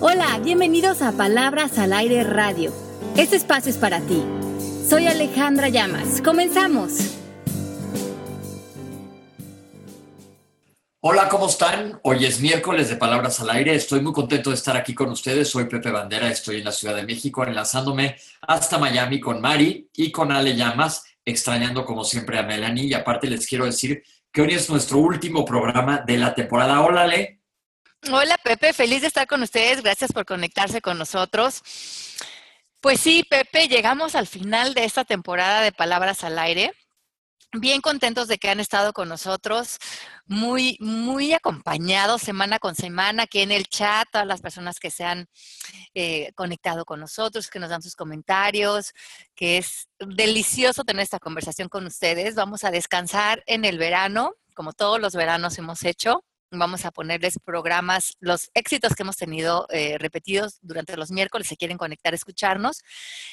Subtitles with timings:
[0.00, 2.72] Hola, bienvenidos a Palabras al Aire Radio.
[3.16, 4.22] Este espacio es para ti.
[4.88, 6.22] Soy Alejandra Llamas.
[6.22, 6.92] Comenzamos.
[11.00, 11.98] Hola, ¿cómo están?
[12.04, 13.74] Hoy es miércoles de Palabras al Aire.
[13.74, 15.50] Estoy muy contento de estar aquí con ustedes.
[15.50, 20.12] Soy Pepe Bandera, estoy en la Ciudad de México, enlazándome hasta Miami con Mari y
[20.12, 22.84] con Ale Llamas, extrañando como siempre a Melanie.
[22.84, 26.82] Y aparte les quiero decir que hoy es nuestro último programa de la temporada.
[26.82, 27.37] Hola, Ale.
[28.10, 28.72] Hola, Pepe.
[28.72, 29.82] Feliz de estar con ustedes.
[29.82, 31.62] Gracias por conectarse con nosotros.
[32.80, 36.72] Pues sí, Pepe, llegamos al final de esta temporada de Palabras al Aire
[37.52, 39.78] bien contentos de que han estado con nosotros,
[40.26, 45.04] muy, muy acompañados semana con semana aquí en el chat, todas las personas que se
[45.04, 45.26] han
[45.94, 48.92] eh, conectado con nosotros, que nos dan sus comentarios,
[49.34, 52.34] que es delicioso tener esta conversación con ustedes.
[52.34, 56.24] Vamos a descansar en el verano, como todos los veranos hemos hecho.
[56.50, 61.56] Vamos a ponerles programas, los éxitos que hemos tenido eh, repetidos durante los miércoles, se
[61.56, 62.82] quieren conectar, escucharnos.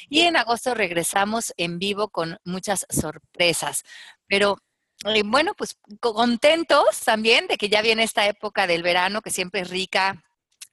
[0.09, 3.83] Y en agosto regresamos en vivo con muchas sorpresas.
[4.27, 4.57] Pero
[5.05, 9.61] eh, bueno, pues contentos también de que ya viene esta época del verano que siempre
[9.61, 10.23] es rica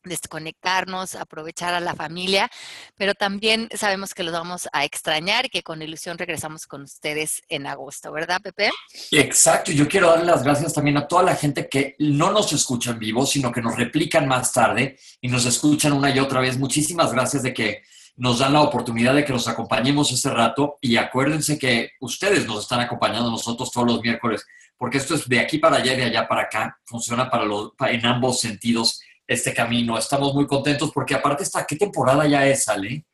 [0.05, 2.50] desconectarnos, aprovechar a la familia,
[2.97, 7.42] pero también sabemos que los vamos a extrañar y que con ilusión regresamos con ustedes
[7.48, 8.70] en agosto, ¿verdad, Pepe?
[9.11, 12.91] Exacto, yo quiero darle las gracias también a toda la gente que no nos escucha
[12.91, 16.58] en vivo, sino que nos replican más tarde y nos escuchan una y otra vez.
[16.58, 17.83] Muchísimas gracias de que
[18.17, 22.62] nos dan la oportunidad de que nos acompañemos ese rato y acuérdense que ustedes nos
[22.62, 26.05] están acompañando nosotros todos los miércoles, porque esto es de aquí para allá y de
[26.05, 29.00] allá para acá, funciona para los, en ambos sentidos
[29.33, 29.98] este camino.
[29.98, 33.05] Estamos muy contentos porque aparte está, ¿qué temporada ya es, Ale?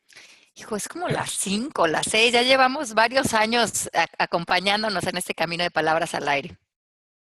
[0.55, 5.63] Hijo, es como las cinco, las seis, ya llevamos varios años acompañándonos en este camino
[5.63, 6.57] de palabras al aire.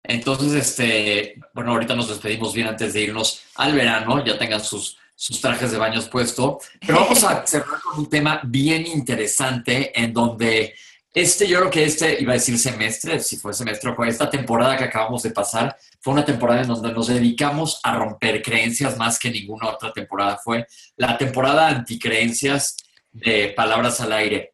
[0.04, 4.98] Entonces, este, bueno, ahorita nos despedimos bien antes de irnos al verano, ya tengan sus,
[5.16, 10.12] sus trajes de baños puesto, pero vamos a cerrar con un tema bien interesante en
[10.12, 10.76] donde
[11.14, 14.76] este, yo creo que este, iba a decir semestre, si fue semestre o esta temporada
[14.76, 19.20] que acabamos de pasar, fue una temporada en donde nos dedicamos a romper creencias más
[19.20, 20.40] que ninguna otra temporada.
[20.44, 20.66] Fue
[20.98, 22.78] la temporada anticreencias
[23.12, 24.54] de Palabras al Aire.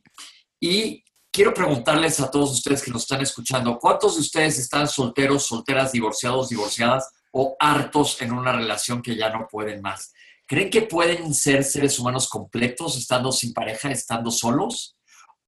[0.59, 5.45] Y quiero preguntarles a todos ustedes que nos están escuchando, ¿cuántos de ustedes están solteros,
[5.45, 10.11] solteras, divorciados, divorciadas o hartos en una relación que ya no pueden más?
[10.45, 14.97] ¿Creen que pueden ser seres humanos completos estando sin pareja, estando solos?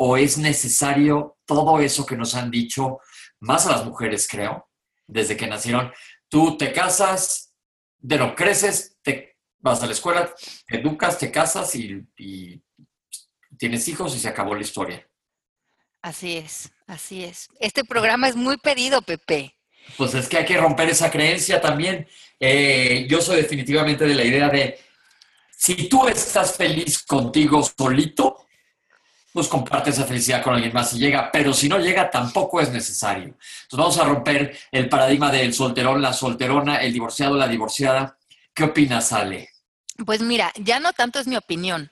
[0.04, 3.02] O es necesario todo eso que nos han dicho,
[3.40, 4.68] más a las mujeres, creo,
[5.06, 5.94] desde que nacieron?
[6.28, 7.54] Tú te casas,
[8.00, 10.34] de lo creces, te vas a la escuela,
[10.66, 12.64] te educas, te casas y, y
[13.60, 15.08] tienes hijos y se acabó la historia.
[16.02, 17.48] Así es, así es.
[17.60, 19.56] Este programa es muy pedido, Pepe.
[19.98, 22.08] Pues es que hay que romper esa creencia también.
[22.40, 24.80] Eh, yo soy definitivamente de la idea de,
[25.56, 28.48] si tú estás feliz contigo solito,
[29.34, 32.72] pues comparte esa felicidad con alguien más y llega, pero si no llega tampoco es
[32.72, 33.24] necesario.
[33.26, 38.18] Entonces vamos a romper el paradigma del solterón, la solterona, el divorciado, la divorciada.
[38.54, 39.50] ¿Qué opinas, Ale?
[40.06, 41.92] Pues mira, ya no tanto es mi opinión,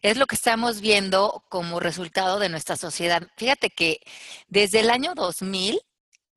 [0.00, 3.28] es lo que estamos viendo como resultado de nuestra sociedad.
[3.36, 4.00] Fíjate que
[4.48, 5.80] desde el año 2000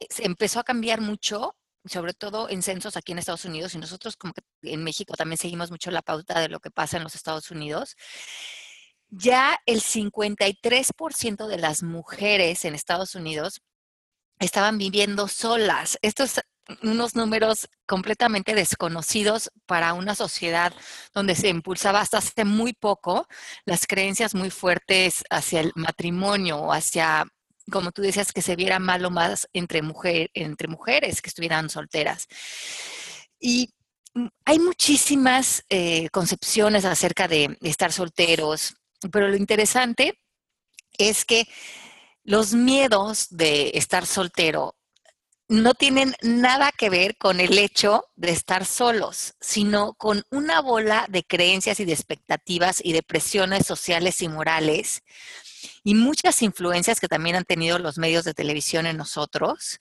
[0.09, 1.55] se empezó a cambiar mucho
[1.87, 5.37] sobre todo en censos aquí en Estados Unidos, y nosotros como que en México también
[5.37, 7.95] seguimos mucho la pauta de lo que pasa en los Estados Unidos
[9.09, 13.61] ya el 53% de las mujeres en Estados Unidos
[14.39, 15.97] estaban viviendo solas.
[16.01, 16.39] Estos
[16.81, 20.73] unos números completamente desconocidos para una sociedad
[21.13, 23.27] donde se impulsaba hasta hace muy poco
[23.65, 27.25] las creencias muy fuertes hacia el matrimonio o hacia,
[27.71, 32.27] como tú decías, que se viera malo más entre, mujer, entre mujeres que estuvieran solteras.
[33.39, 33.69] Y
[34.45, 38.75] hay muchísimas eh, concepciones acerca de estar solteros,
[39.11, 40.19] pero lo interesante
[40.97, 41.47] es que
[42.23, 44.75] los miedos de estar soltero
[45.47, 51.05] no tienen nada que ver con el hecho de estar solos, sino con una bola
[51.09, 55.03] de creencias y de expectativas y de presiones sociales y morales
[55.83, 59.79] y muchas influencias que también han tenido los medios de televisión en nosotros,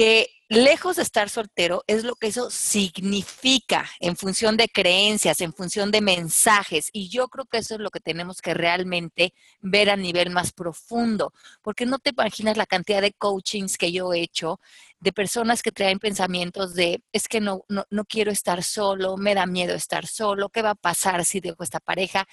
[0.00, 5.52] que lejos de estar soltero es lo que eso significa en función de creencias, en
[5.52, 6.88] función de mensajes.
[6.94, 10.52] Y yo creo que eso es lo que tenemos que realmente ver a nivel más
[10.52, 14.58] profundo, porque no te imaginas la cantidad de coachings que yo he hecho
[15.00, 19.34] de personas que traen pensamientos de, es que no, no, no quiero estar solo, me
[19.34, 22.26] da miedo estar solo, ¿qué va a pasar si dejo esta pareja?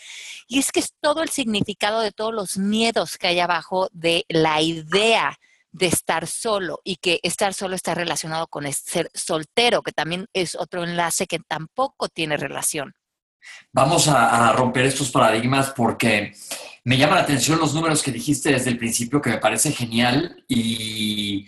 [0.48, 4.24] Y es que es todo el significado de todos los miedos que hay abajo de
[4.30, 5.38] la idea
[5.77, 10.56] de estar solo y que estar solo está relacionado con ser soltero, que también es
[10.56, 12.94] otro enlace que tampoco tiene relación.
[13.71, 16.33] Vamos a, romper estos paradigmas porque
[16.83, 20.44] me llama la atención los números que dijiste desde el principio, que me parece genial
[20.47, 21.47] y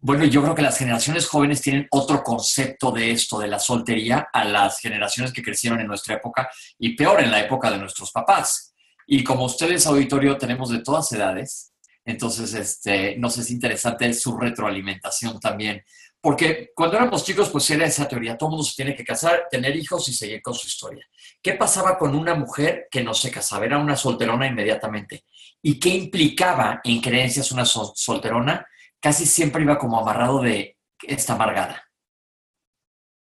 [0.00, 4.28] bueno, yo creo que las generaciones jóvenes tienen otro concepto de esto, de la soltería,
[4.32, 6.48] a las generaciones que crecieron en nuestra época
[6.78, 8.74] y peor en la época de nuestros papás.
[9.06, 11.67] Y como ustedes, auditorio, tenemos de todas edades,
[12.08, 15.84] entonces este, nos es interesante su retroalimentación también.
[16.20, 19.76] Porque cuando éramos chicos, pues era esa teoría, todo mundo se tiene que casar, tener
[19.76, 21.06] hijos y seguir con su historia.
[21.40, 23.64] ¿Qué pasaba con una mujer que no se casaba?
[23.64, 25.24] Era una solterona inmediatamente.
[25.62, 28.66] ¿Y qué implicaba en creencias una solterona?
[29.00, 31.84] casi siempre iba como amarrado de esta amargada.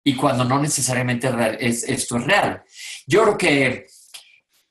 [0.04, 1.30] Y cuando no necesariamente
[1.60, 2.62] es, esto es real.
[3.06, 3.86] Yo creo que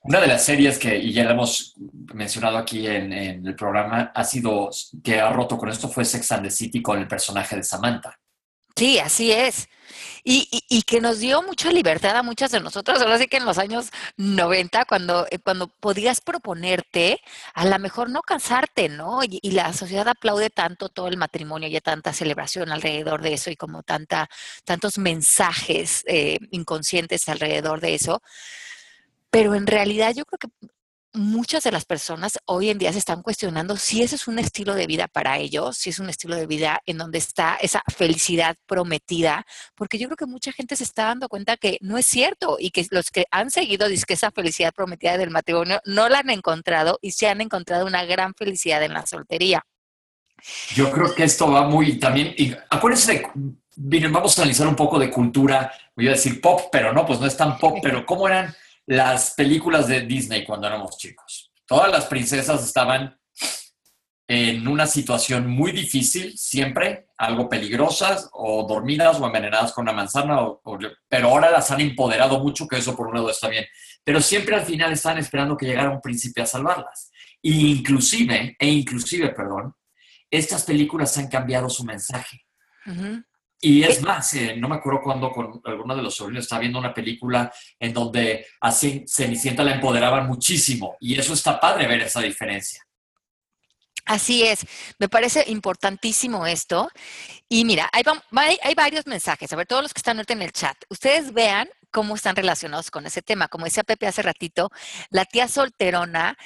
[0.04, 1.74] una de las series que, ya la hemos
[2.14, 4.70] mencionado aquí en, el programa, ha sido,
[5.02, 8.18] que ha roto con esto, fue Sex and the City con el personaje de Samantha.
[8.76, 9.68] Sí, así es.
[10.24, 13.00] Y, que nos dio mucha libertad a muchas de nosotros.
[13.00, 17.20] Ahora sí que en los años 90, cuando, eh, cuando podías proponerte,
[17.54, 19.20] a lo mejor no cansarte, ¿no?
[19.22, 23.56] Y, la sociedad aplaude tanto todo el matrimonio y tanta celebración alrededor de eso y
[23.56, 24.28] como tanta,
[24.64, 28.22] tantos mensajes eh, inconscientes alrededor de eso.
[29.32, 30.68] Pero en realidad yo creo que
[31.14, 34.74] muchas de las personas hoy en día se están cuestionando si ese es un estilo
[34.74, 38.56] de vida para ellos, si es un estilo de vida en donde está esa felicidad
[38.66, 42.58] prometida, porque yo creo que mucha gente se está dando cuenta que no es cierto
[42.58, 46.28] y que los que han seguido que esa felicidad prometida del matrimonio no la han
[46.28, 49.64] encontrado y se han encontrado una gran felicidad en la soltería.
[50.74, 53.22] Yo creo que esto va muy también, y acuérdense
[53.76, 57.18] miren, vamos a analizar un poco de cultura, voy a decir pop, pero no, pues
[57.20, 58.54] no es tan pop, pero cómo eran
[58.86, 61.52] las películas de Disney cuando éramos chicos.
[61.66, 63.18] Todas las princesas estaban
[64.28, 70.38] en una situación muy difícil, siempre, algo peligrosas o dormidas o envenenadas con una manzana,
[71.08, 73.66] pero ahora las han empoderado mucho, que eso por un lado está bien.
[74.02, 77.10] Pero siempre al final están esperando que llegara un príncipe a salvarlas.
[77.42, 79.74] E inclusive, e inclusive, perdón,
[80.30, 82.46] estas películas han cambiado su mensaje.
[83.64, 86.80] Y es más, eh, no me acuerdo cuando con alguno de los sobrinos estaba viendo
[86.80, 92.20] una película en donde así Cenicienta la empoderaban muchísimo y eso está padre ver esa
[92.20, 92.84] diferencia.
[94.04, 94.66] Así es,
[94.98, 96.90] me parece importantísimo esto.
[97.48, 98.02] Y mira, hay,
[98.64, 101.68] hay, varios mensajes, a ver, todos los que están ahorita en el chat, ustedes vean
[101.92, 103.46] cómo están relacionados con ese tema.
[103.46, 104.72] Como decía Pepe hace ratito,
[105.10, 106.36] la tía solterona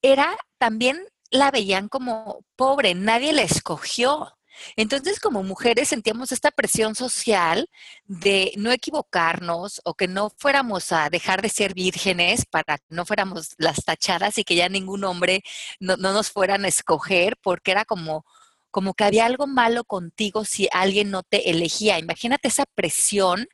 [0.00, 4.38] era también la veían como pobre, nadie la escogió.
[4.76, 7.68] Entonces, como mujeres sentíamos esta presión social
[8.04, 13.06] de no equivocarnos o que no fuéramos a dejar de ser vírgenes para que no
[13.06, 15.42] fuéramos las tachadas y que ya ningún hombre
[15.80, 18.24] no, nos fueran a escoger porque era como
[18.70, 21.98] como que había algo malo contigo si alguien no te elegía.
[21.98, 23.46] Imagínate esa presión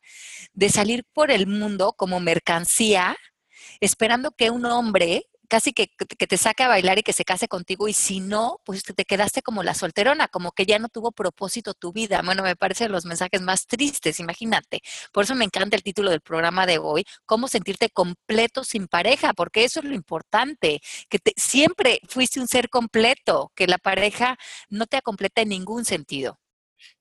[0.52, 3.16] de salir por el mundo como mercancía,
[3.80, 7.88] esperando que un hombre casi que, te saque a bailar y que se case contigo
[7.88, 11.74] y si no, pues te quedaste como la solterona, como que ya no tuvo propósito
[11.74, 12.22] tu vida.
[12.24, 14.82] Bueno, me parecen los mensajes más tristes, imagínate.
[15.12, 19.32] Por eso me encanta el título del programa de hoy, cómo sentirte completo sin pareja,
[19.32, 24.86] porque eso es lo importante, que siempre fuiste un ser completo, que la pareja no
[24.86, 26.38] te completa en ningún sentido.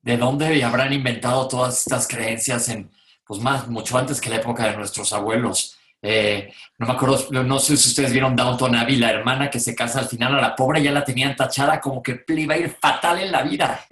[0.01, 2.89] ¿De dónde habrán inventado todas estas creencias en,
[3.25, 5.77] pues más, mucho antes que la época de nuestros abuelos?
[6.01, 9.75] Eh, no me acuerdo, no sé si ustedes vieron Downton Abbey, la hermana que se
[9.75, 12.77] casa al final, a la pobre ya la tenían tachada como que iba a ir
[12.79, 13.85] fatal en la vida.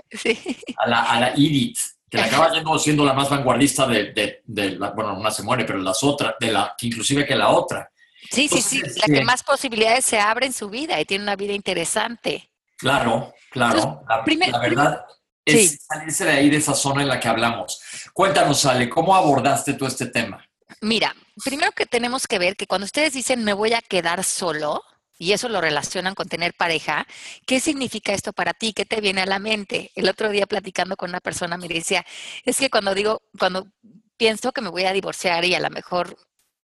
[0.77, 5.17] A la, a la Edith, que la acaba siendo la más vanguardista de, la, bueno,
[5.17, 7.89] una se muere, pero las otras, de la, inclusive que la otra.
[8.29, 11.35] Sí, sí, sí, la que más posibilidades se abre en su vida y tiene una
[11.35, 12.49] vida interesante.
[12.77, 14.03] Claro, claro.
[14.07, 15.05] la, verdad
[15.45, 17.81] es salirse de ahí, de esa zona en la que hablamos.
[18.13, 20.43] Cuéntanos, Ale, ¿cómo abordaste tú este tema?
[20.81, 24.83] Mira, primero que tenemos que ver que cuando ustedes dicen me voy a quedar solo,
[25.17, 27.07] y eso lo relacionan con tener pareja,
[27.45, 28.73] ¿qué significa esto para ti?
[28.73, 29.91] ¿Qué te viene a la mente?
[29.95, 32.05] El otro día platicando con una persona me decía,
[32.43, 33.67] es que cuando digo, cuando
[34.17, 36.17] pienso que me voy a divorciar y a lo mejor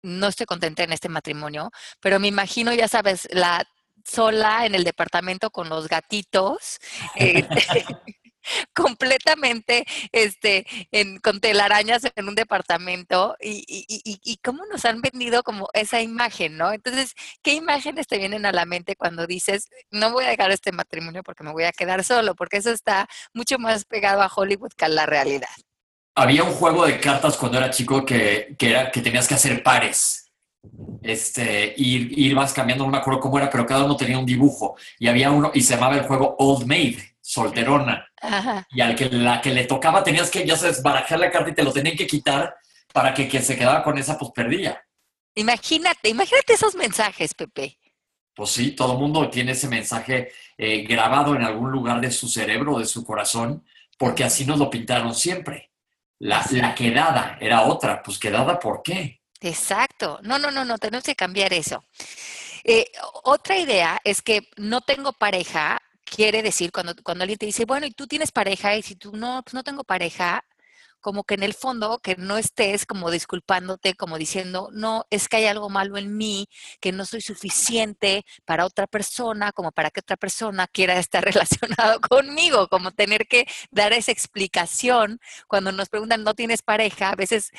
[0.02, 3.66] no estoy contenta en este matrimonio, pero me imagino, ya sabes, la
[4.06, 6.80] sola en el departamento con los gatitos.
[7.16, 7.48] Eh,
[8.74, 15.44] completamente este, en, con telarañas en un departamento y, y, y, cómo nos han vendido
[15.44, 16.72] como esa imagen, ¿no?
[16.72, 20.72] Entonces, ¿qué imágenes te vienen a la mente cuando dices, no voy a dejar este
[20.72, 22.36] matrimonio porque me voy a quedar solo?
[22.36, 25.50] Porque eso está mucho más pegado a Hollywood que a la realidad.
[26.16, 29.62] Había un juego de cartas cuando era chico que, que era que tenías que hacer
[29.62, 30.32] pares.
[31.04, 34.25] Este, ir, ir vas cambiando, no me acuerdo cómo era, pero cada uno tenía un
[34.25, 38.08] dibujo y había uno, y se llamaba el juego Old Maid solterona.
[38.72, 41.55] Y al que la que le tocaba tenías que, ya sabes, barajar la carta y
[41.55, 42.55] te lo tenían que quitar
[42.94, 44.82] para que quien se quedaba con esa, pues perdía.
[45.36, 47.77] Imagínate, imagínate esos mensajes, Pepe.
[48.34, 52.27] Pues sí, todo el mundo tiene ese mensaje eh, grabado en algún lugar de su
[52.27, 53.65] cerebro, de su corazón,
[53.98, 55.72] porque así nos lo pintaron siempre.
[56.20, 59.22] La, la quedada era otra, pues quedada, ¿por qué?
[59.41, 60.20] Exacto.
[60.24, 61.84] No, no, no, no, tenemos que cambiar eso.
[62.63, 62.91] Eh,
[63.24, 67.86] otra idea es que no tengo pareja, quiere decir cuando, cuando alguien te dice, bueno,
[67.88, 70.44] y tú tienes pareja, y si tú no, pues no tengo pareja,
[71.06, 75.38] como que en el fondo que no estés como disculpándote, como diciendo, no, es que
[75.38, 76.48] hay algo malo en mí,
[76.82, 82.02] que no soy suficiente para otra persona, como para que otra persona quiera estar relacionado
[82.02, 87.12] conmigo, como tener que dar esa explicación cuando nos preguntan, ¿no tienes pareja?
[87.12, 87.52] A veces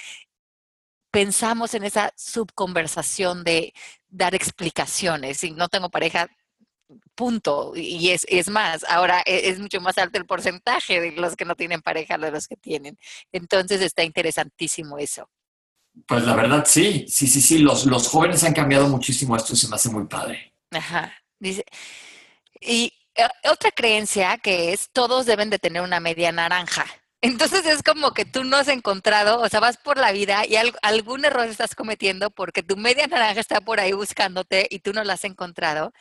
[1.13, 3.73] pensamos en esa subconversación de
[4.09, 5.39] dar explicaciones.
[5.39, 6.29] Si no tengo pareja,
[7.15, 7.73] punto.
[7.75, 11.45] Y es, es, más, ahora e, es, mucho más alto el porcentaje de los que
[11.45, 12.99] no tienen pareja de los que tienen.
[13.33, 15.29] Entonces está interesantísimo eso.
[16.07, 19.57] Pues la verdad sí, sí, sí, sí, los, los jóvenes han cambiado muchísimo esto y
[19.57, 20.53] se me hace muy padre.
[20.71, 21.13] Ajá.
[21.39, 21.65] Dice,
[22.61, 26.85] y eh, otra creencia que es todos deben de tener una media naranja.
[27.27, 30.55] Entonces es como que tú no has encontrado, o sea, vas por la vida y
[30.83, 35.03] algún error estás cometiendo porque tu media naranja está por ahí buscándote y tú no
[35.03, 35.93] la has encontrado.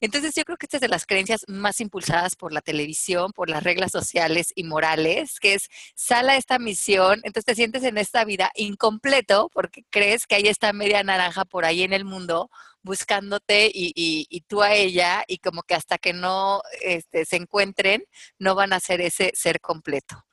[0.00, 3.50] Entonces yo creo que esta es de las creencias más impulsadas por la televisión, por
[3.50, 8.24] las reglas sociales y morales, que es sala esta misión, entonces te sientes en esta
[8.24, 12.50] vida incompleto porque crees que hay esta media naranja por ahí en el mundo
[12.82, 18.04] buscándote y, tú a ella y como que hasta que no este, se encuentren
[18.38, 20.27] no van a ser ese ser completo.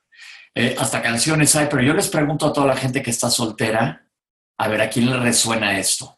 [0.58, 4.08] Eh, hasta canciones hay, pero yo les pregunto a toda la gente que está soltera,
[4.56, 6.16] a ver, ¿a quién le resuena esto?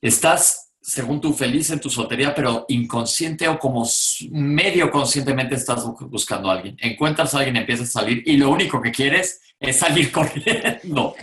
[0.00, 3.84] ¿Estás, según tú, feliz en tu soltería, pero inconsciente o como
[4.30, 6.76] medio conscientemente estás buscando a alguien?
[6.80, 11.16] Encuentras a alguien, empiezas a salir y lo único que quieres es salir corriendo.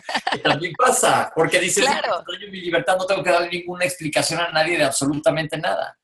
[0.44, 2.22] También pasa, porque dices, claro.
[2.52, 5.98] mi libertad, no tengo que darle ninguna explicación a nadie de absolutamente nada.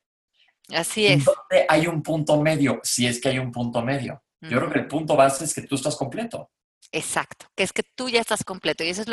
[0.73, 1.25] Así es.
[1.25, 2.79] ¿Dónde hay un punto medio?
[2.83, 4.23] Si es que hay un punto medio.
[4.41, 6.51] Yo creo que el punto base es que tú estás completo.
[6.91, 9.07] Exacto, que es que tú ya estás completo y eso es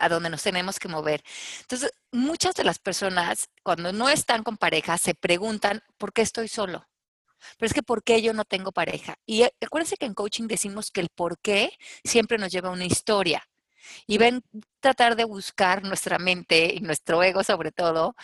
[0.00, 1.22] a donde nos tenemos que mover.
[1.60, 6.48] Entonces, muchas de las personas cuando no están con pareja se preguntan, ¿por qué estoy
[6.48, 6.86] solo?
[7.58, 9.16] Pero es que ¿por qué yo no tengo pareja?
[9.26, 11.72] Y eh, acuérdense que en coaching decimos que el por qué
[12.04, 13.42] siempre nos lleva a una historia.
[14.06, 14.42] Y ven
[14.80, 18.14] tratar de buscar nuestra mente y nuestro ego sobre todo,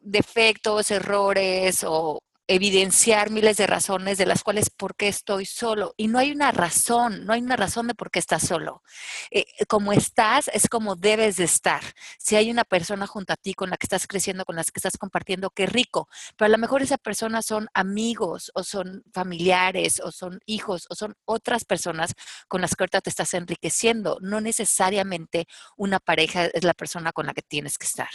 [0.00, 5.94] defectos, errores o evidenciar miles de razones de las cuales por qué estoy solo.
[5.96, 8.82] Y no hay una razón, no hay una razón de por qué estás solo.
[9.30, 11.80] Eh, como estás es como debes de estar.
[12.18, 14.80] Si hay una persona junto a ti con la que estás creciendo, con las que
[14.80, 16.08] estás compartiendo, qué rico.
[16.36, 20.96] Pero a lo mejor esa persona son amigos o son familiares o son hijos o
[20.96, 22.14] son otras personas
[22.48, 24.18] con las que ahorita te estás enriqueciendo.
[24.22, 28.10] No necesariamente una pareja es la persona con la que tienes que estar.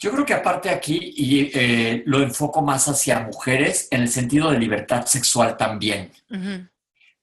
[0.00, 4.50] Yo creo que aparte aquí, y eh, lo enfoco más hacia mujeres en el sentido
[4.50, 6.10] de libertad sexual también.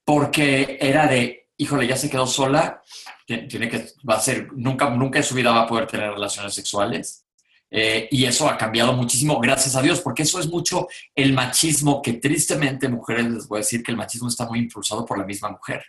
[0.05, 2.83] Porque era de, híjole, ya se quedó sola,
[3.25, 6.53] tiene que, va a ser, nunca, nunca en su vida va a poder tener relaciones
[6.53, 7.25] sexuales.
[7.71, 11.99] Eh, y eso ha cambiado muchísimo, gracias a Dios, porque eso es mucho el machismo
[12.03, 15.25] que tristemente, mujeres, les voy a decir que el machismo está muy impulsado por la
[15.25, 15.83] misma mujer.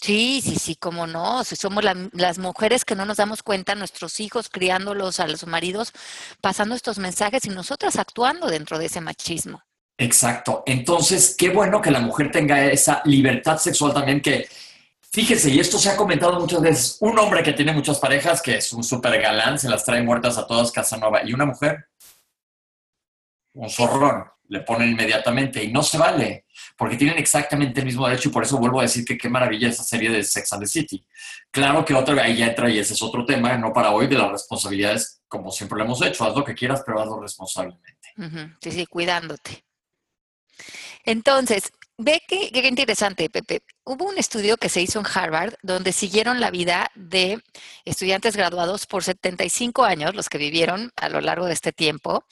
[0.00, 1.42] Sí, sí, sí, cómo no.
[1.44, 5.92] Si somos las mujeres que no nos damos cuenta, nuestros hijos criándolos a los maridos,
[6.40, 9.62] pasando estos mensajes y nosotras actuando dentro de ese machismo.
[9.98, 10.62] Exacto.
[10.66, 14.48] Entonces, qué bueno que la mujer tenga esa libertad sexual también que,
[15.10, 18.58] fíjese, y esto se ha comentado muchas veces, un hombre que tiene muchas parejas, que
[18.58, 21.88] es un súper galán, se las trae muertas a todas Casanova, y una mujer,
[23.54, 26.46] un zorrón le ponen inmediatamente y no se vale,
[26.78, 29.68] porque tienen exactamente el mismo derecho y por eso vuelvo a decir que qué maravilla
[29.68, 31.04] esa serie de Sex and the City.
[31.50, 34.16] Claro que otra ahí ya entra y ese es otro tema, no para hoy, de
[34.16, 37.98] las responsabilidades, como siempre lo hemos hecho, haz lo que quieras, pero hazlo responsablemente.
[38.60, 39.64] Sí, sí, cuidándote.
[41.04, 43.62] Entonces, ve qué, qué interesante, Pepe.
[43.84, 47.42] Hubo un estudio que se hizo en Harvard donde siguieron la vida de
[47.84, 52.24] estudiantes graduados por 75 años, los que vivieron a lo largo de este tiempo,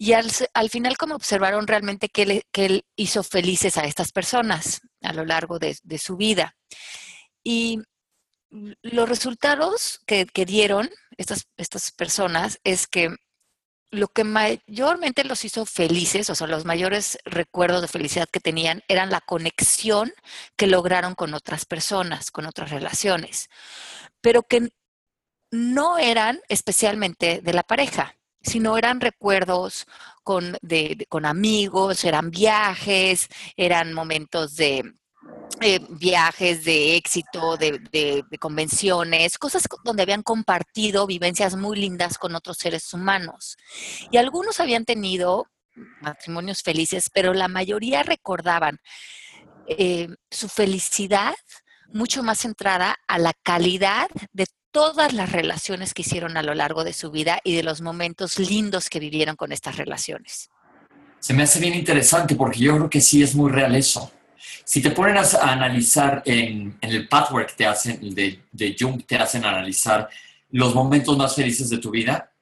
[0.00, 5.24] y al, final, como observaron realmente que, él hizo felices a estas personas a lo
[5.24, 6.54] largo de, su vida.
[7.42, 7.80] Y
[8.48, 13.16] los resultados que, dieron estas, estas personas es que
[13.90, 18.84] lo que mayormente los hizo felices, o sea, los mayores recuerdos de felicidad que tenían,
[18.86, 20.12] eran la conexión
[20.56, 23.48] que lograron con otras personas, con otras relaciones,
[24.20, 24.68] pero que
[25.50, 29.86] no eran especialmente de la pareja sino eran recuerdos
[30.22, 30.56] con,
[31.08, 34.92] con amigos, eran viajes, eran momentos de,
[35.60, 42.58] eh, viajes de éxito, de, convenciones, cosas donde habían compartido vivencias muy lindas con otros
[42.58, 43.56] seres humanos.
[44.12, 45.46] Y algunos habían tenido
[46.00, 48.78] matrimonios felices, pero la mayoría recordaban
[49.66, 51.34] eh, su felicidad
[51.88, 56.84] mucho más centrada a la calidad de todas las relaciones que hicieron a lo largo
[56.84, 60.50] de su vida y de los momentos lindos que vivieron con estas relaciones.
[61.20, 64.10] Se me hace bien interesante porque yo creo que sí es muy real eso.
[64.64, 69.16] Si te ponen a, analizar en, el pathway que te hacen, de, de Jung, te
[69.16, 70.08] hacen analizar
[70.50, 72.32] los momentos más felices de tu vida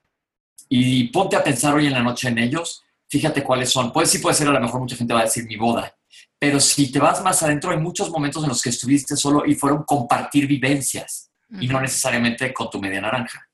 [0.68, 3.92] y ponte a pensar hoy en la noche en ellos, fíjate cuáles son.
[3.92, 5.96] Pues sí puede ser, a lo mejor mucha gente va a decir mi boda,
[6.38, 9.54] pero si te vas más adentro, hay muchos momentos en los que estuviste solo y
[9.54, 13.48] fueron compartir vivencias y no necesariamente con tu media naranja.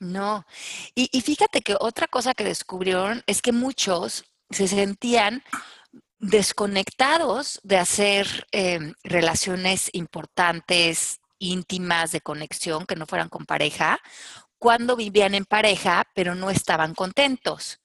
[0.00, 0.46] No.
[0.94, 5.42] Y, y, fíjate que otra cosa que descubrieron es que muchos se sentían
[6.18, 13.98] desconectados de hacer em, relaciones importantes, íntimas, de conexión, que no fueran con pareja,
[14.58, 17.80] cuando vivían en pareja, pero no estaban contentos.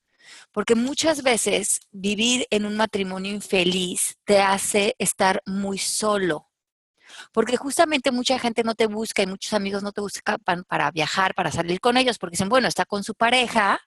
[0.52, 6.50] Porque muchas veces vivir en un matrimonio infeliz te hace estar muy solo.
[7.32, 11.34] Porque justamente mucha gente no te busca y muchos amigos no te buscan para viajar,
[11.36, 13.80] para salir con ellos, porque dicen, bueno, está con su pareja,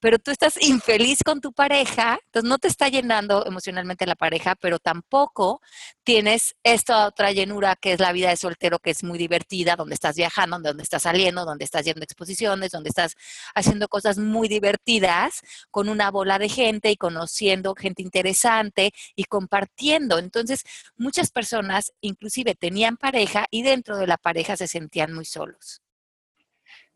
[0.00, 4.54] pero tú estás infeliz con tu pareja, entonces no te está llenando emocionalmente la pareja,
[4.56, 5.60] pero tampoco
[6.04, 9.94] tienes esta otra llenura que es la vida de soltero, que es muy divertida, donde
[9.94, 13.14] estás viajando, donde estás saliendo, donde estás yendo a exposiciones, donde estás
[13.54, 15.40] haciendo cosas muy divertidas
[15.70, 20.18] con una bola de gente y conociendo gente interesante y compartiendo.
[20.18, 20.62] Entonces,
[20.96, 25.83] muchas personas inclusive tenían pareja y dentro de la pareja se sentían muy solos.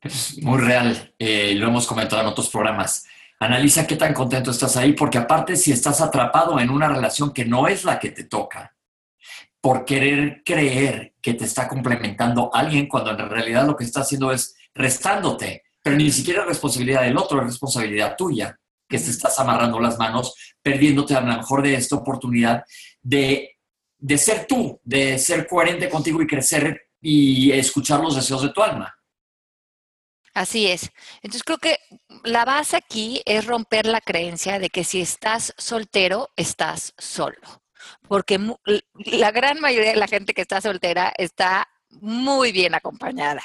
[0.00, 3.05] Es muy real, eh, lo hemos comentado en otros programas.
[3.40, 7.45] Analiza qué tan contento estás ahí, porque aparte si estás atrapado en una relación que
[7.45, 8.76] no es la que te toca,
[9.61, 14.33] por querer creer que te está complementando alguien, cuando en realidad lo que está haciendo
[14.33, 19.38] es restándote, pero ni siquiera es responsabilidad del otro, es responsabilidad tuya, que te estás
[19.38, 22.65] amarrando las manos, perdiéndote a lo mejor de esta oportunidad
[23.02, 23.58] de,
[23.99, 28.63] de ser tú, de ser coherente contigo y crecer y escuchar los deseos de tu
[28.63, 28.98] alma.
[30.34, 30.93] Así es.
[31.17, 31.78] Entonces creo que
[32.25, 37.38] la base aquí es romper la creencia de que si estás soltero, estás solo.
[38.06, 38.38] Porque
[39.04, 43.43] la gran mayoría de la gente que está soltera está muy bien acompañada.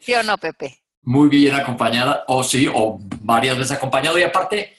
[0.00, 0.82] ¿Sí o no, Pepe?
[1.02, 4.18] Muy bien acompañada, o sí, o varias veces acompañado.
[4.18, 4.76] Y aparte,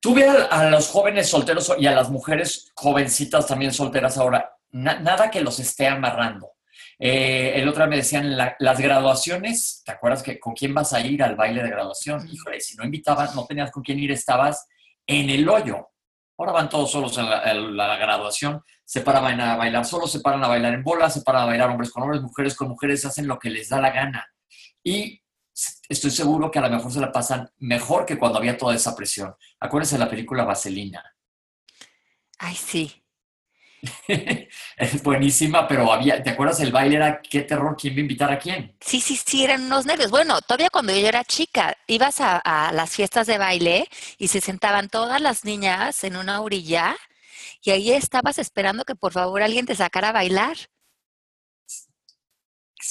[0.00, 5.30] tú ves a, los jóvenes solteros y a las mujeres jovencitas también solteras ahora, nada
[5.30, 6.52] que los esté amarrando
[7.02, 11.22] eh, el otro me decían las graduaciones, ¿te acuerdas que con quién vas a ir
[11.22, 12.28] al baile de graduación?
[12.30, 14.68] Híjole, si no invitabas, no tenías con quién ir, estabas
[15.06, 15.88] en el hoyo.
[16.36, 20.48] Ahora van todos solos en la, graduación, se paran a bailar solos, se paran a
[20.48, 23.38] bailar en bolas, se paran a bailar hombres con hombres, mujeres con mujeres, hacen lo
[23.38, 24.26] que les da la gana.
[24.84, 25.22] Y
[25.88, 28.94] estoy seguro que a lo mejor se la pasan mejor que cuando había toda esa
[28.94, 29.34] presión.
[29.58, 31.02] Acuérdense de la película Vaselina.
[32.38, 32.99] Ay, sí.
[34.76, 37.76] es buenísima, pero había, ¿te acuerdas el baile era qué terror?
[37.78, 38.74] ¿Quién va a invitar a quién?
[38.80, 40.10] Sí, sí, sí, eran unos nervios.
[40.10, 43.88] Bueno, todavía cuando yo era chica, ibas a, a las fiestas de baile
[44.18, 46.96] y se sentaban todas las niñas en una orilla
[47.62, 50.56] y ahí estabas esperando que por favor alguien te sacara a bailar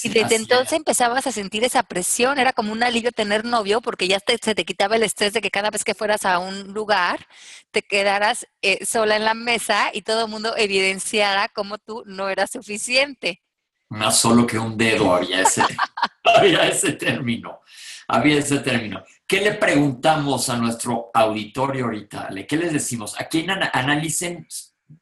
[0.04, 4.08] y desde entonces empezabas a sentir esa presión, era como un alivio tener novio porque
[4.08, 7.28] ya se te quitaba el estrés de que cada vez que fueras a un lugar
[7.72, 12.30] te quedaras eh, sola en la mesa y todo el mundo evidenciara cómo tú no
[12.30, 13.42] eras suficiente.
[13.90, 15.64] Más solo que un dedo había ese,
[16.24, 17.62] había ese término,
[18.08, 19.04] había ese término.
[19.26, 22.30] ¿Qué le preguntamos a nuestro auditorio ahorita?
[22.48, 23.20] ¿Qué les decimos?
[23.20, 24.48] A quién analicen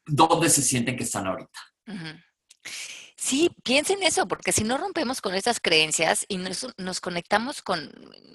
[0.05, 1.59] dónde se sienten que están ahorita.
[3.27, 7.91] Sí, piensen eso, porque si no rompemos con estas creencias y nos, conectamos con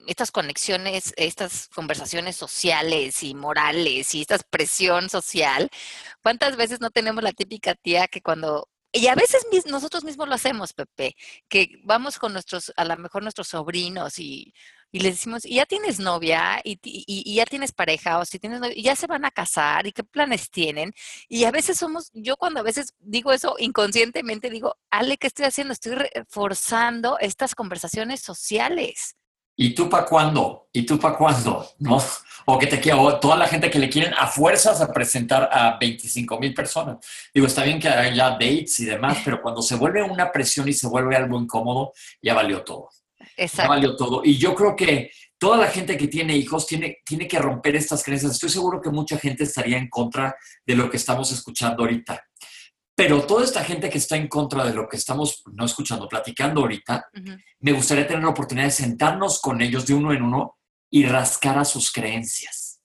[0.07, 5.71] estas conexiones, estas conversaciones sociales y morales y esta presión social,
[6.23, 10.35] ¿cuántas veces no tenemos la típica tía que cuando y a veces nosotros mismos lo
[10.35, 11.17] hacemos, Pepe,
[11.49, 14.53] que vamos con nuestros, a lo mejor nuestros sobrinos y
[14.95, 16.61] y les decimos, ¿y ya tienes novia?
[16.63, 18.19] ¿Y, ya tienes pareja?
[18.19, 18.77] ¿O si tienes novia?
[18.77, 19.87] ¿Y ya se van a casar?
[19.87, 20.93] ¿Y qué planes tienen?
[21.31, 25.47] Y a veces somos, yo cuando a veces digo eso inconscientemente, digo, Ale, ¿qué estoy
[25.47, 25.73] haciendo?
[25.73, 29.17] Estoy reforzando estas conversaciones sociales.
[29.57, 30.69] ¿Y tú para cuándo?
[30.73, 31.67] ¿Y tú para cuándo?
[31.79, 32.03] ¿No?
[32.47, 35.79] O que te quiero, toda la gente que le quieren a fuerzas a presentar a
[35.79, 36.99] 25 mil personas.
[37.33, 40.73] Digo, está bien que haya dates y demás, pero cuando se vuelve una presión y
[40.73, 42.89] se vuelve algo incómodo, ya valió todo.
[43.37, 44.23] ya valió todo.
[44.25, 48.03] Y yo creo que toda la gente que tiene hijos tiene, tiene que romper estas
[48.03, 48.33] creencias.
[48.33, 50.35] Estoy seguro que mucha gente estaría en contra
[50.67, 52.25] de lo que estamos escuchando ahorita.
[53.03, 56.61] Pero toda esta gente que está en contra de lo que estamos no escuchando, platicando
[56.61, 57.09] ahorita,
[57.59, 60.57] me gustaría tener la oportunidad de sentarnos con ellos de uno en uno
[60.89, 62.81] y rascar a sus creencias.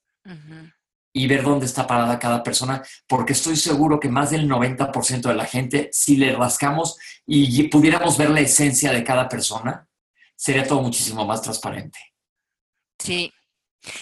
[1.14, 5.36] Y ver dónde está parada cada persona, porque estoy seguro que más del 90% de
[5.36, 9.88] la gente, si le rascamos y pudiéramos ver la esencia de cada persona,
[10.36, 12.00] sería todo muchísimo más transparente.
[12.98, 13.32] Sí,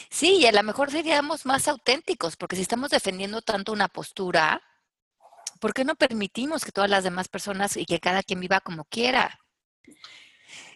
[0.09, 4.61] sí, y a lo mejor seríamos más auténticos, porque si estamos defendiendo tanto una postura,
[5.65, 8.85] ¿por qué no permitimos que todas las demás personas y que cada quien viva como
[8.85, 9.39] quiera?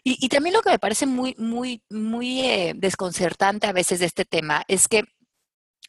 [0.03, 4.25] Y, también lo que me parece muy, muy, muy eh, desconcertante a veces de este
[4.25, 5.03] tema es que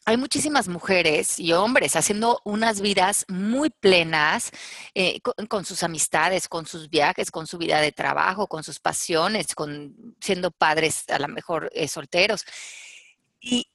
[0.05, 4.51] hay muchísimas mujeres y hombres haciendo unas vidas muy plenas
[4.93, 9.55] eh, con, sus amistades, con sus viajes, con su vida de trabajo, con sus pasiones,
[9.55, 12.45] con siendo padres a lo mejor eh, solteros.
[13.39, 13.65] Y,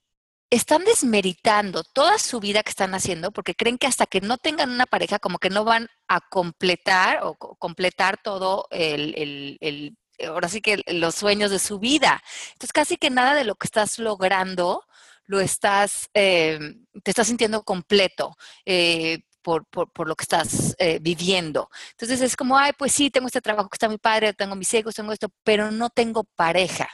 [0.50, 4.70] están desmeritando toda su vida que están haciendo porque creen que hasta que no tengan
[4.70, 10.82] una pareja como que no van a completar o completar todo el, ahora sí que
[10.87, 12.22] los sueños de su vida.
[12.52, 14.85] Entonces casi que nada de lo que estás logrando
[15.26, 16.59] lo estás, eh,
[17.02, 18.37] te estás sintiendo completo.
[18.64, 21.70] Eh, por, por, lo que estás eh, viviendo.
[21.92, 24.74] Entonces es como, ay, pues sí, tengo este trabajo que está mi padre, tengo mis
[24.74, 26.88] hijos, tengo esto, pero no tengo pareja.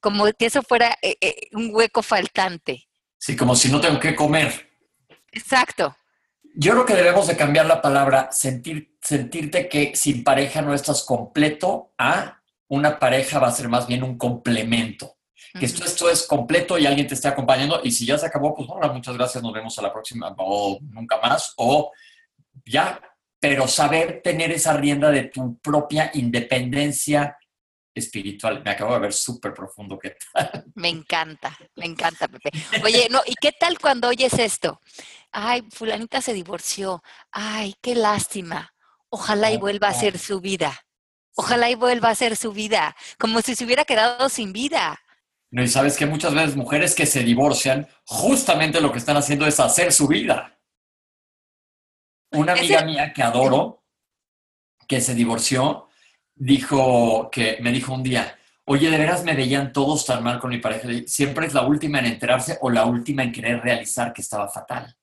[0.00, 0.96] Como que eso fuera
[1.52, 2.89] un hueco faltante.
[3.20, 4.70] Sí, como si no tengo que comer.
[5.30, 5.94] Exacto.
[6.54, 11.04] Yo creo que debemos de cambiar la palabra sentir, sentirte que sin pareja no estás
[11.04, 15.18] completo a una pareja va a ser más bien un complemento.
[15.58, 18.54] Que esto, esto es completo y alguien te esté acompañando y si ya se acabó,
[18.54, 21.92] pues hola, muchas gracias, nos vemos a la próxima o nunca más o
[22.64, 23.00] ya,
[23.38, 27.36] pero saber tener esa rienda de tu propia independencia
[28.00, 28.62] espiritual.
[28.64, 29.98] Me acabo de ver súper profundo.
[29.98, 30.64] ¿Qué tal?
[30.74, 32.50] Me encanta, me encanta, Pepe.
[32.84, 34.80] Oye, no, ¿y qué tal cuando oyes esto?
[35.32, 37.02] Ay, fulanita se divorció.
[37.30, 38.74] Ay, qué lástima.
[39.08, 40.86] Ojalá y vuelva a ser su vida.
[41.34, 42.96] Ojalá y vuelva a ser su vida.
[43.18, 45.00] Como si se hubiera quedado sin vida.
[45.50, 49.46] No, y sabes que muchas veces mujeres que se divorcian, justamente lo que están haciendo
[49.46, 50.58] es hacer su vida.
[52.32, 53.84] Una amiga mía que adoro,
[54.86, 55.88] que se divorció,
[56.40, 60.50] dijo que me dijo un día, oye, de veras me veían todos tan mal con
[60.50, 60.88] mi pareja.
[61.06, 64.96] Siempre es la última en enterarse o la última en querer realizar que estaba fatal.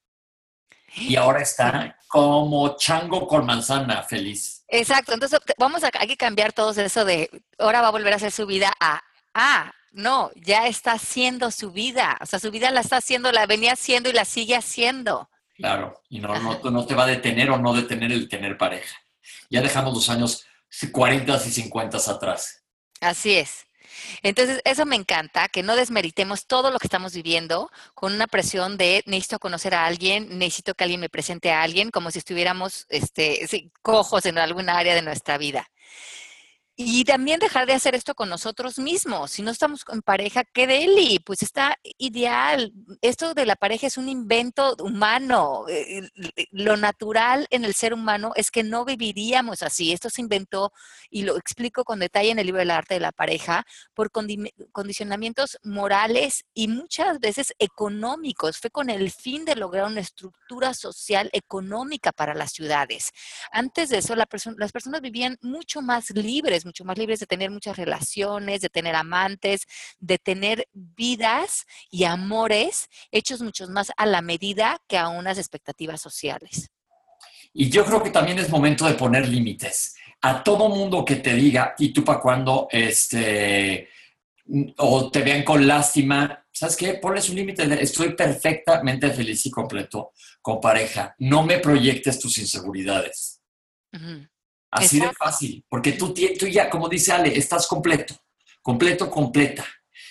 [0.95, 4.63] Y ahora está como chango con manzana, feliz.
[4.67, 8.15] Exacto, entonces vamos a hay que cambiar todo eso de ahora va a volver a
[8.15, 9.02] hacer su vida a
[9.34, 12.17] ah, no, ya está haciendo su vida.
[12.21, 15.30] O sea, su vida la está haciendo, la venía haciendo y la sigue haciendo.
[15.56, 18.95] Claro, y no, no, no te va a detener o no detener el tener pareja.
[19.50, 20.46] Ya dejamos los años
[20.91, 22.63] 40 y 50 atrás.
[23.01, 23.67] Así es.
[24.21, 28.77] Entonces, eso me encanta, que no desmeritemos todo lo que estamos viviendo con una presión
[28.77, 32.86] de necesito conocer a alguien, necesito que alguien me presente a alguien, como si estuviéramos
[32.89, 35.67] este, cojos en alguna área de nuestra vida.
[36.79, 39.31] Y también dejar de hacer esto con nosotros mismos.
[39.31, 41.17] Si no estamos en pareja, ¿qué deli?
[41.17, 42.71] Pues está ideal.
[43.01, 45.65] Esto de la pareja es un invento humano.
[45.67, 46.07] Eh,
[46.51, 49.91] lo natural en el ser humano es que no viviríamos así.
[49.91, 50.71] Esto se inventó,
[51.09, 55.57] y lo explico con detalle en el libro del arte de la pareja, por condicionamientos
[55.63, 58.59] morales y muchas veces económicos.
[58.59, 63.09] Fue con el fin de lograr una estructura social económica para las ciudades.
[63.51, 67.75] Antes de eso, las personas vivían mucho más libres mucho más libres de tener muchas
[67.75, 69.65] relaciones, de tener amantes,
[69.99, 75.99] de tener vidas y amores hechos mucho más a la medida que a unas expectativas
[75.99, 76.69] sociales.
[77.53, 79.95] Y yo creo que también es momento de poner límites.
[80.21, 83.89] A todo mundo que te diga, ¿y tú para cuando este,
[84.77, 86.93] o te vean con lástima, ¿sabes qué?
[86.95, 87.63] Ponles un límite.
[87.82, 91.15] Estoy perfectamente feliz y completo con pareja.
[91.19, 93.41] No me proyectes tus inseguridades.
[94.69, 98.15] Así de fácil, porque tú, tú ya, como dice Ale, estás completo,
[98.62, 99.65] completo, completa.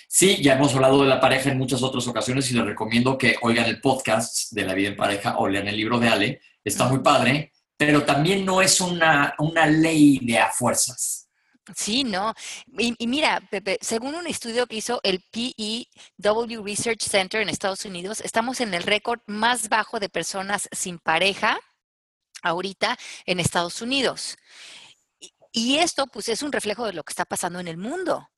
[0.07, 3.35] Sí, ya hemos hablado de la pareja en muchas otras ocasiones y les recomiendo que
[3.41, 6.87] oigan el podcast de la vida en pareja o lean el libro de Ale, está
[6.87, 11.29] muy padre, pero también no es una, una ley de a fuerzas.
[11.75, 12.33] Sí, no.
[12.77, 17.83] Y, y, mira, Pepe, según un estudio que hizo el PEW Research Center en Estados
[17.85, 21.59] Unidos, estamos en el récord más bajo de personas sin pareja
[22.41, 24.37] ahorita en Estados Unidos.
[25.51, 28.29] Y esto pues es un reflejo de lo que está pasando en el mundo.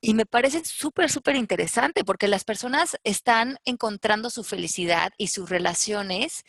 [0.00, 5.48] Y me parece súper, súper interesante porque las personas están encontrando su felicidad y sus
[5.48, 6.44] relaciones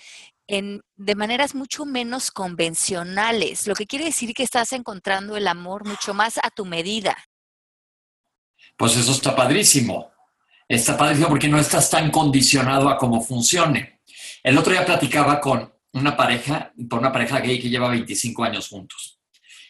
[0.47, 5.85] en, de maneras mucho menos convencionales, lo que quiere decir que estás encontrando el amor
[5.85, 7.17] mucho más a tu medida.
[8.77, 10.11] Pues eso está padrísimo.
[10.67, 14.01] Está padrísimo porque no estás tan condicionado a cómo funcione.
[14.43, 18.67] El otro día platicaba con una pareja, por una pareja gay que lleva 25 años
[18.67, 19.19] juntos.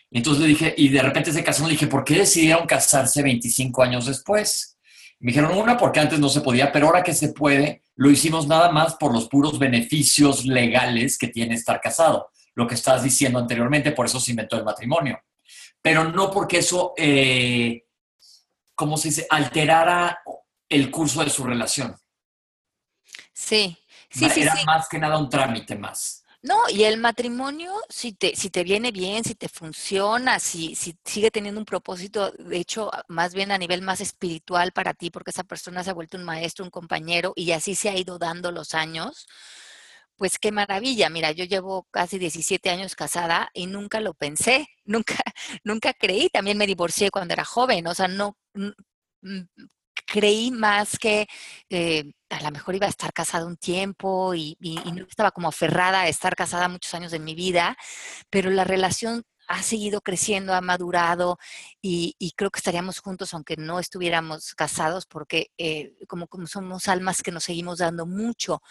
[0.10, 4.06] Entonces le dije, y de repente se casaron, dije, ¿por qué decidieron casarse 25 años
[4.06, 4.78] después?
[5.20, 8.48] Me dijeron, una, porque antes no se podía, pero ahora que se puede, lo hicimos
[8.48, 12.30] nada más por los puros beneficios legales que tiene estar casado.
[12.54, 15.20] Lo que estás diciendo anteriormente, por eso se inventó el matrimonio.
[15.82, 17.86] Pero no porque eso, eh,
[18.76, 20.20] ¿cómo se dice?, alterara
[20.70, 21.96] el curso de su relación.
[23.34, 23.78] Sí,
[24.10, 24.42] sí, sí.
[24.42, 26.24] Era más que nada un trámite más.
[26.44, 30.96] No, y el matrimonio, si te, si te viene bien, si te funciona, si, si
[31.04, 35.32] sigue teniendo un propósito, de hecho, más bien a nivel más espiritual para ti, porque
[35.32, 38.52] esa persona se ha vuelto un maestro, un compañero, y así se ha ido dando
[38.52, 39.28] los años,
[40.16, 41.10] pues qué maravilla.
[41.10, 45.16] Mira, yo llevo casi 17 años casada y nunca lo pensé, nunca,
[45.64, 46.30] nunca creí.
[46.30, 48.38] También me divorcié cuando era joven, o sea, no,
[50.06, 51.28] creí más que
[51.70, 54.58] eh, a lo mejor iba a estar casada un tiempo y,
[54.94, 57.78] no estaba como aferrada a estar casada muchos años de mi vida,
[58.30, 61.38] pero la relación ha seguido creciendo, ha madurado
[61.82, 67.22] y, creo que estaríamos juntos aunque no estuviéramos casados porque eh, como, como somos almas
[67.24, 68.62] que nos seguimos dando mucho,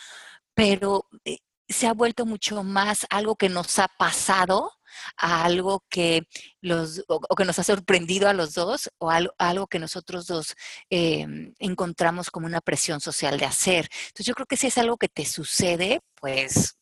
[0.55, 4.73] pero eh, se ha vuelto mucho más algo que nos ha pasado
[5.17, 6.27] a algo que
[6.61, 10.55] los o, que nos ha sorprendido a los dos o algo, que nosotros dos
[10.91, 13.89] em, encontramos como una presión social de hacer.
[14.09, 16.79] Entonces yo creo que si es algo que te sucede, pues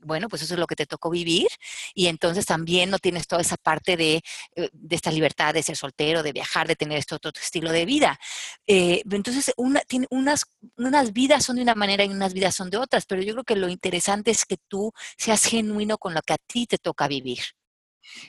[0.00, 1.48] bueno, pues eso es lo que te tocó vivir
[1.94, 4.22] y entonces también no tienes toda esa parte de,
[4.54, 8.18] eh, esta libertad de ser soltero, de viajar, de tener este otro estilo de vida.
[8.66, 10.44] Eh, entonces, unas,
[10.76, 13.44] unas vidas son de una manera y unas vidas son de otras, pero yo creo
[13.44, 17.08] que lo interesante es que tú seas genuino con lo que a ti te toca
[17.08, 17.40] vivir.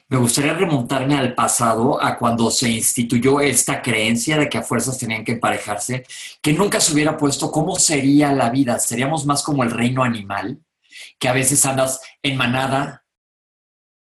[0.09, 4.97] Me gustaría remontarme al pasado, a cuando se instituyó esta creencia de que a fuerzas
[4.97, 6.05] tenían que emparejarse,
[6.41, 8.79] que nunca se hubiera puesto cómo sería la vida.
[8.79, 10.59] ¿Seríamos más como el reino animal?
[11.19, 13.05] Que a veces andas en manada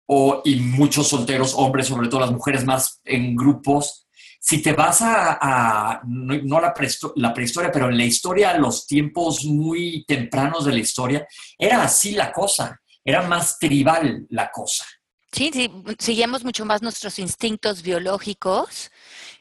[0.07, 4.07] o, y muchos solteros, hombres, sobre todo las mujeres más en grupos.
[4.40, 6.74] Si te vas a, no, la,
[7.16, 11.27] la prehistoria, pero en la historia, los tiempos muy tempranos de la historia,
[11.59, 14.87] era así la cosa, era más tribal la cosa.
[15.33, 18.90] Sí, sí, seguíamos mucho más nuestros instintos biológicos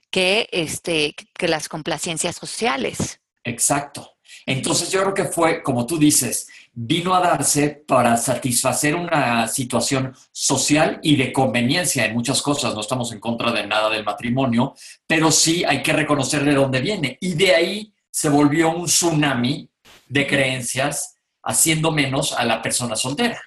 [0.09, 3.21] que, este, que las complacencias sociales.
[3.43, 4.17] Exacto.
[4.45, 6.47] Entonces yo creo que fue, como tú dices,
[6.79, 12.75] vino a darse para satisfacer una situación social y de conveniencia en muchas cosas.
[12.75, 14.75] No estamos en contra de nada del matrimonio,
[15.07, 17.17] pero sí hay que reconocer de dónde viene.
[17.19, 19.67] Y de ahí se volvió un tsunami
[20.07, 23.41] de creencias haciendo menos a la persona soltera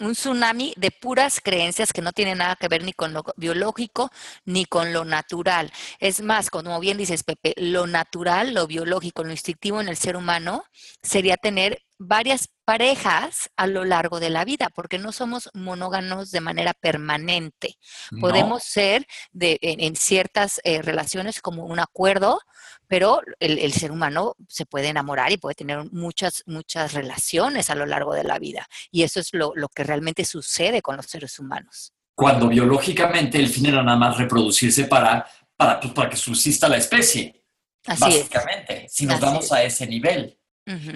[0.00, 4.10] un tsunami de puras creencias que no tienen nada que ver ni con lo biológico
[4.44, 5.72] ni con lo natural.
[5.98, 10.16] Es más, como bien dices, Pepe, lo natural, lo biológico, lo instintivo en el ser
[10.16, 10.64] humano
[11.02, 16.42] sería tener varias parejas a lo largo de la vida, porque no somos monóganos de
[16.42, 17.78] manera permanente.
[18.20, 22.42] Podemos ser de, en, ciertas eh, relaciones como un acuerdo,
[22.86, 27.86] pero el, ser humano se puede enamorar y puede tener muchas, muchas relaciones a lo
[27.86, 28.66] largo de la vida.
[28.90, 31.94] Y eso es lo, que realmente sucede con los seres humanos.
[32.14, 35.26] Cuando biológicamente el fin era nada más reproducirse para,
[35.56, 37.46] para, pues, para que subsista la especie.
[37.98, 40.37] básicamente, si nos vamos a ese nivel.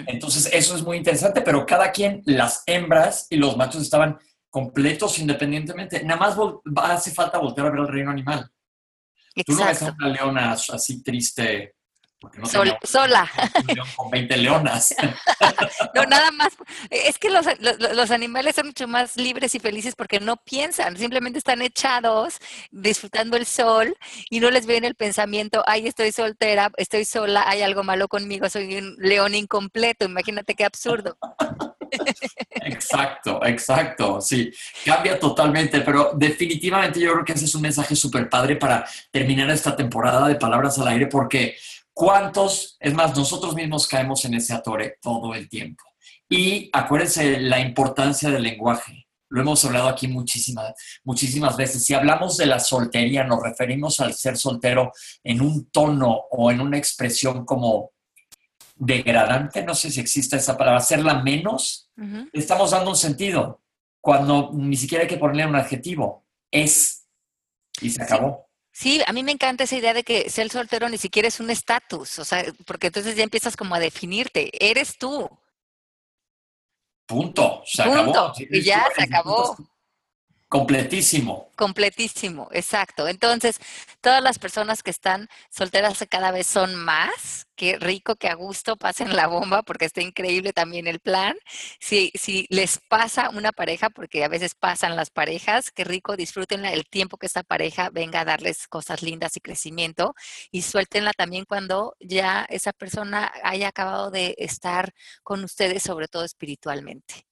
[0.07, 4.17] Entonces, eso es muy interesante, pero cada quien, las hembras y los machos estaban
[4.49, 6.03] completos independientemente.
[6.03, 6.37] Nada más
[6.83, 8.49] hace falta voltear a ver el reino animal.
[9.45, 11.75] Tú no ves a una leona así triste
[12.83, 13.29] sola.
[13.95, 14.95] Con 20 leonas.
[15.95, 16.53] no, nada más.
[16.89, 21.37] Es que los, los, animales son mucho más libres y felices porque no piensan, simplemente
[21.37, 22.39] están echados,
[22.71, 23.95] disfrutando el sol
[24.29, 28.49] y no les viene el pensamiento, ay, estoy soltera, estoy sola, hay algo malo conmigo,
[28.49, 30.05] soy un león incompleto.
[30.05, 31.17] Imagínate qué absurdo.
[32.65, 34.51] Exacto, exacto, sí,
[34.85, 39.49] cambia totalmente, pero definitivamente yo creo que ese es un mensaje súper padre para terminar
[39.49, 41.55] esta temporada de Palabras al Aire porque
[41.93, 42.77] ¿Cuántos?
[42.79, 45.83] Es más, nosotros mismos caemos en ese atore todo el tiempo.
[46.29, 49.07] Y acuérdense la importancia del lenguaje.
[49.29, 51.83] Lo hemos hablado aquí muchísimas, muchísimas veces.
[51.83, 54.91] Si hablamos de la soltería, nos referimos al ser soltero
[55.23, 57.91] en un tono o en una expresión como
[58.75, 61.89] degradante, no sé si existe esa palabra, hacerla menos,
[62.33, 63.61] estamos dando un sentido
[64.01, 66.25] cuando ni siquiera hay que ponerle un adjetivo.
[66.51, 67.07] Es
[67.81, 68.47] y se acabó.
[68.75, 71.51] Sí, a mí me encanta esa idea de que ser soltero ni siquiera es un
[71.51, 75.29] estatus, o sea, porque entonces ya empiezas como a definirte, eres tú.
[77.05, 78.01] Punto, se Punto.
[78.09, 78.33] acabó.
[78.37, 79.55] y ya se acabó.
[80.53, 81.49] Completísimo.
[81.55, 83.07] Completísimo, exacto.
[83.07, 83.59] Entonces,
[84.01, 87.47] todas las personas que están solteras cada vez son más.
[87.55, 91.35] Qué rico, qué a gusto, pasen la bomba porque está increíble también el plan.
[91.79, 96.65] Si, si les pasa una pareja, porque a veces pasan las parejas, qué rico, disfruten
[96.65, 100.13] el tiempo que esta pareja venga a darles cosas lindas y crecimiento
[100.51, 106.23] y suéltenla también cuando ya esa persona haya acabado de estar con ustedes, sobre todo
[106.25, 107.25] espiritualmente.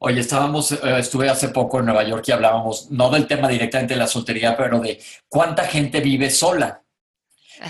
[0.00, 3.94] Oye, estábamos, eh, estuve hace poco en Nueva York y hablábamos, no del tema directamente
[3.94, 6.82] de la soltería, pero de cuánta gente vive sola.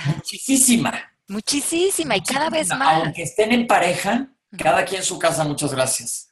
[0.06, 0.92] Muchísima.
[1.26, 3.02] Muchísima y cada vez más.
[3.02, 6.30] Aunque estén en pareja, cada quien su casa, muchas gracias.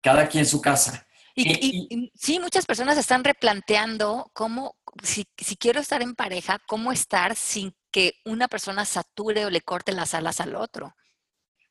[0.00, 1.04] Cada quien su casa.
[1.34, 7.36] Y, sí, muchas personas están replanteando cómo, si, si, quiero estar en pareja, cómo estar
[7.36, 10.96] sin que una persona sature o le corte las alas al otro.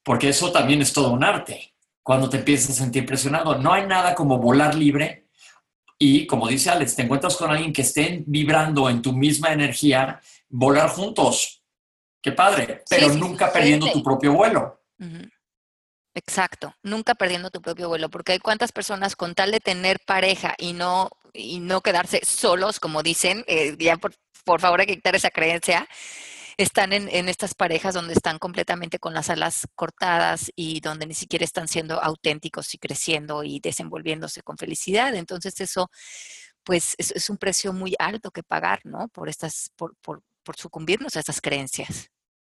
[0.04, 1.74] Porque eso también es todo un arte
[2.08, 3.58] cuando te empiezas a sentir presionado.
[3.58, 5.28] No hay nada como volar libre
[6.00, 10.22] y, como dice Alex, te encuentras con alguien que esté vibrando en tu misma energía,
[10.48, 11.66] volar juntos.
[12.22, 14.86] Qué padre, pero nunca perdiendo tu propio vuelo.
[16.16, 20.56] Exacto, nunca perdiendo tu propio vuelo, porque hay cuántas personas con tal de tener pareja
[20.58, 24.14] y no, y no quedarse solos, como dicen, eh, ya por,
[24.46, 25.86] por favor hay que quitar esa creencia,
[26.58, 31.46] están en, estas parejas donde están completamente con las alas cortadas y donde ni siquiera
[31.46, 35.14] están siendo auténticos y creciendo y desenvolviéndose con felicidad.
[35.14, 35.92] Entonces eso,
[36.64, 39.08] pues, es, un precio muy alto que pagar, ¿no?
[39.10, 40.24] Por estas, por, por,
[40.56, 42.10] sucumbirnos a estas creencias.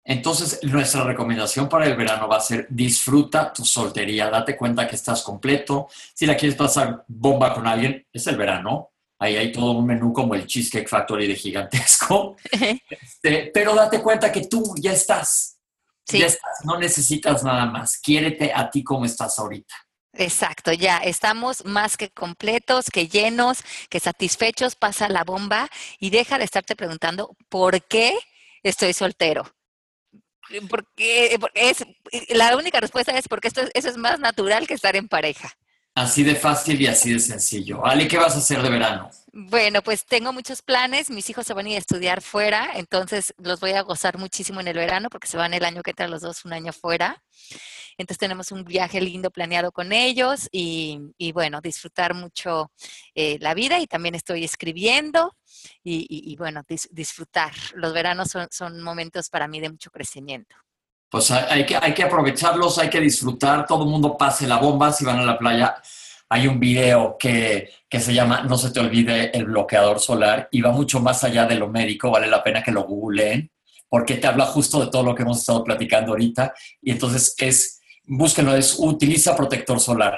[0.04, 4.94] Entonces, nuestra recomendación para el verano va a ser disfruta tu soltería, date cuenta que
[4.94, 5.88] estás completo.
[6.14, 8.92] Si la quieres pasar bomba con alguien, es el verano.
[9.22, 12.36] Ahí hay todo un menú como el Cheesecake Factory de gigantesco.
[12.90, 15.58] Este, pero date cuenta que tú ya estás.
[16.06, 17.98] Ya estás, no necesitas nada más.
[17.98, 19.74] Quiérete a ti como estás ahorita.
[20.14, 25.68] Exacto, ya estamos más que completos, que llenos, que satisfechos, pasa la bomba
[26.00, 28.18] y deja de estarte preguntando por qué
[28.62, 29.44] estoy soltero.
[30.68, 31.84] Porque, es,
[32.30, 35.56] la única respuesta es porque esto, eso es más natural que estar en pareja.
[35.94, 37.84] Así de fácil y así de sencillo.
[37.84, 39.10] Ali, ¿qué vas a hacer de verano?
[39.32, 41.10] Bueno, pues tengo muchos planes.
[41.10, 44.60] Mis hijos se van a ir a estudiar fuera, entonces los voy a gozar muchísimo
[44.60, 47.22] en el verano porque se van el año que entra los dos un año fuera.
[47.98, 52.72] Entonces tenemos un viaje lindo planeado con ellos y, bueno, disfrutar mucho
[53.14, 55.36] eh, la vida y también estoy escribiendo
[55.84, 57.52] y, bueno, disfrutar.
[57.74, 60.56] Los veranos son, son momentos para mí de mucho crecimiento
[61.10, 64.92] pues hay que, hay que aprovecharlos, hay que disfrutar, todo el mundo pase la bomba,
[64.92, 65.74] si van a la playa.
[66.28, 70.70] Hay un video que, se llama No se te olvide el bloqueador solar y va
[70.70, 73.50] mucho más allá de lo médico, vale la pena que lo googleen,
[73.88, 76.54] porque te habla justo de todo lo que hemos estado platicando ahorita.
[76.80, 80.16] Y entonces es, búsquenlo, es utiliza protector solar.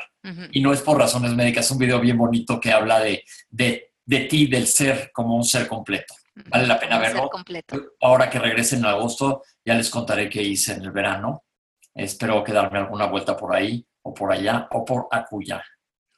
[0.52, 3.92] Y no es por razones médicas, es un video bien bonito que habla de, de,
[4.04, 6.14] de ti, del ser como un ser completo.
[6.34, 7.30] Vale la pena verlo.
[8.00, 11.44] Ahora que regresen en agosto, ya les contaré qué hice en el verano.
[11.94, 15.62] Espero quedarme alguna vuelta por ahí, o por allá, o por acuya.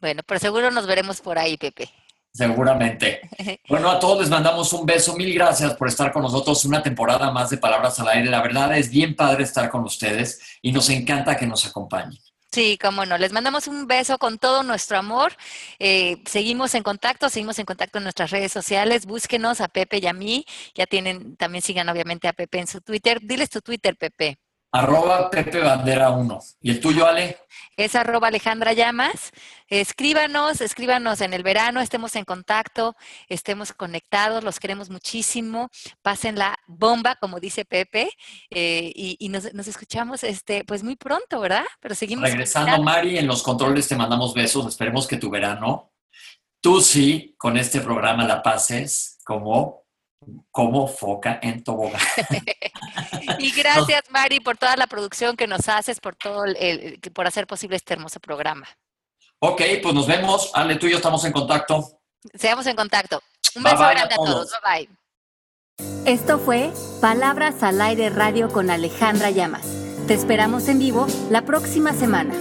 [0.01, 1.89] Bueno, pero seguro nos veremos por ahí, Pepe.
[2.33, 3.21] Seguramente.
[3.69, 5.17] Bueno, a todos les mandamos un beso.
[5.17, 8.31] Mil gracias por estar con nosotros una temporada más de Palabras al Aire.
[8.31, 12.19] La verdad es bien padre estar con ustedes y nos encanta que nos acompañen.
[12.55, 13.19] Sí, cómo no.
[13.19, 15.33] Les mandamos un beso con todo nuestro amor.
[15.81, 19.07] Eh, seguimos en contacto, seguimos en contacto en nuestras redes sociales.
[19.07, 20.45] Búsquenos a Pepe y a mí.
[20.75, 23.19] Ya tienen, también sigan obviamente a Pepe en su Twitter.
[23.21, 24.39] Diles tu Twitter, Pepe.
[24.75, 26.41] Arroba Pepe Bandera 1.
[26.63, 27.39] ¿Y el tuyo, Ale?
[27.77, 29.31] Es arroba Alejandra Llamas.
[29.69, 32.97] Escríbanos, escríbanos en el verano, estemos en contacto,
[33.29, 35.71] estemos conectados, los queremos muchísimo.
[36.03, 38.11] Pasen la bomba, como dice Pepe,
[38.51, 41.65] eh, y, nos, escuchamos este, pues muy pronto, ¿verdad?
[41.79, 42.29] Pero seguimos.
[42.29, 44.67] Regresando, Mari, en los controles te mandamos besos.
[44.67, 45.93] Esperemos que tu verano,
[46.61, 49.84] tú sí, con este programa la pases como
[50.51, 52.01] como foca en tobogán.
[53.39, 57.47] y gracias, Mari, por toda la producción que nos haces, por todo el, por hacer
[57.47, 58.67] posible este hermoso programa.
[59.39, 60.51] Ok, pues nos vemos.
[60.55, 62.01] Ale, tú y yo estamos en contacto.
[62.35, 63.23] Seamos en contacto.
[63.57, 64.51] Un beso grande a todos.
[64.63, 65.05] Bye bye.
[66.07, 69.67] Esto fue Palabras al Aire Radio con Alejandra Llamas.
[70.07, 72.35] Te esperamos en vivo la próxima semana.